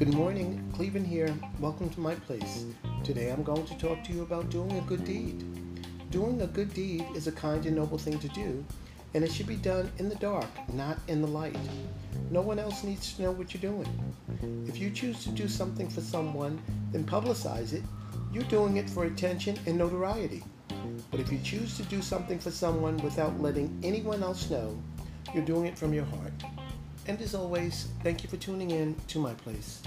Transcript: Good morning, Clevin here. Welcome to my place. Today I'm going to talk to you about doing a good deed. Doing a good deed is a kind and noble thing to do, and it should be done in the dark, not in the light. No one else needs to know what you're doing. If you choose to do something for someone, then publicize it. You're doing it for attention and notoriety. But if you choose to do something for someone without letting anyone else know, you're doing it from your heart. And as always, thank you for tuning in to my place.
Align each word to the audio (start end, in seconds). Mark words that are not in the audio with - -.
Good 0.00 0.14
morning, 0.14 0.72
Clevin 0.74 1.06
here. 1.06 1.30
Welcome 1.58 1.90
to 1.90 2.00
my 2.00 2.14
place. 2.14 2.64
Today 3.04 3.28
I'm 3.28 3.42
going 3.42 3.66
to 3.66 3.76
talk 3.76 4.02
to 4.04 4.14
you 4.14 4.22
about 4.22 4.48
doing 4.48 4.72
a 4.78 4.80
good 4.88 5.04
deed. 5.04 5.44
Doing 6.10 6.40
a 6.40 6.46
good 6.46 6.72
deed 6.72 7.04
is 7.14 7.26
a 7.26 7.32
kind 7.32 7.66
and 7.66 7.76
noble 7.76 7.98
thing 7.98 8.18
to 8.20 8.28
do, 8.30 8.64
and 9.12 9.22
it 9.22 9.30
should 9.30 9.46
be 9.46 9.56
done 9.56 9.92
in 9.98 10.08
the 10.08 10.14
dark, 10.14 10.48
not 10.72 10.98
in 11.08 11.20
the 11.20 11.28
light. 11.28 11.54
No 12.30 12.40
one 12.40 12.58
else 12.58 12.82
needs 12.82 13.12
to 13.12 13.22
know 13.24 13.30
what 13.30 13.52
you're 13.52 13.60
doing. 13.60 14.64
If 14.66 14.78
you 14.78 14.88
choose 14.88 15.22
to 15.24 15.30
do 15.32 15.46
something 15.46 15.90
for 15.90 16.00
someone, 16.00 16.62
then 16.92 17.04
publicize 17.04 17.74
it. 17.74 17.82
You're 18.32 18.44
doing 18.44 18.78
it 18.78 18.88
for 18.88 19.04
attention 19.04 19.58
and 19.66 19.76
notoriety. 19.76 20.42
But 21.10 21.20
if 21.20 21.30
you 21.30 21.40
choose 21.44 21.76
to 21.76 21.82
do 21.82 22.00
something 22.00 22.38
for 22.38 22.50
someone 22.50 22.96
without 23.02 23.38
letting 23.38 23.78
anyone 23.84 24.22
else 24.22 24.48
know, 24.48 24.82
you're 25.34 25.44
doing 25.44 25.66
it 25.66 25.78
from 25.78 25.92
your 25.92 26.06
heart. 26.06 26.32
And 27.06 27.20
as 27.20 27.34
always, 27.34 27.88
thank 28.02 28.22
you 28.22 28.28
for 28.28 28.36
tuning 28.36 28.70
in 28.70 28.94
to 29.08 29.18
my 29.18 29.34
place. 29.34 29.82